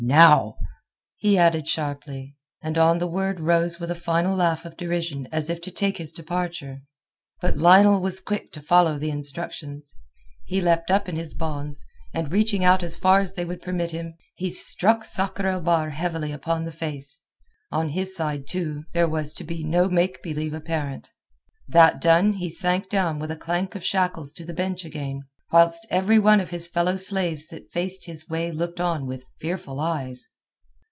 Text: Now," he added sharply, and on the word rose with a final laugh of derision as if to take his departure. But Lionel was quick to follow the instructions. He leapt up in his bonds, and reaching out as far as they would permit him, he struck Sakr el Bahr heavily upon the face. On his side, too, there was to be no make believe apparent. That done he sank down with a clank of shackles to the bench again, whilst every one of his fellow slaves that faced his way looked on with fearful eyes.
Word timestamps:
Now," 0.03 0.55
he 1.17 1.37
added 1.37 1.67
sharply, 1.67 2.35
and 2.63 2.75
on 2.75 2.97
the 2.97 3.05
word 3.05 3.39
rose 3.39 3.79
with 3.79 3.91
a 3.91 3.95
final 3.95 4.35
laugh 4.35 4.65
of 4.65 4.75
derision 4.75 5.27
as 5.31 5.47
if 5.47 5.61
to 5.61 5.71
take 5.71 5.97
his 5.97 6.11
departure. 6.11 6.81
But 7.39 7.55
Lionel 7.55 8.01
was 8.01 8.19
quick 8.19 8.51
to 8.53 8.61
follow 8.61 8.97
the 8.97 9.11
instructions. 9.11 9.99
He 10.43 10.59
leapt 10.59 10.89
up 10.89 11.07
in 11.07 11.17
his 11.17 11.35
bonds, 11.35 11.85
and 12.15 12.31
reaching 12.31 12.63
out 12.63 12.81
as 12.81 12.97
far 12.97 13.19
as 13.19 13.35
they 13.35 13.45
would 13.45 13.61
permit 13.61 13.91
him, 13.91 14.15
he 14.33 14.49
struck 14.49 15.05
Sakr 15.05 15.45
el 15.45 15.61
Bahr 15.61 15.91
heavily 15.91 16.31
upon 16.31 16.65
the 16.65 16.71
face. 16.71 17.19
On 17.71 17.89
his 17.89 18.15
side, 18.15 18.47
too, 18.47 18.85
there 18.93 19.07
was 19.07 19.33
to 19.35 19.43
be 19.43 19.63
no 19.63 19.87
make 19.87 20.23
believe 20.23 20.55
apparent. 20.55 21.11
That 21.67 22.01
done 22.01 22.33
he 22.33 22.49
sank 22.49 22.89
down 22.89 23.19
with 23.19 23.29
a 23.29 23.37
clank 23.37 23.75
of 23.75 23.85
shackles 23.85 24.33
to 24.33 24.45
the 24.45 24.53
bench 24.55 24.83
again, 24.83 25.21
whilst 25.53 25.85
every 25.89 26.17
one 26.17 26.39
of 26.39 26.51
his 26.51 26.69
fellow 26.69 26.95
slaves 26.95 27.47
that 27.47 27.69
faced 27.73 28.05
his 28.05 28.29
way 28.29 28.49
looked 28.49 28.79
on 28.79 29.05
with 29.05 29.25
fearful 29.41 29.81
eyes. 29.81 30.23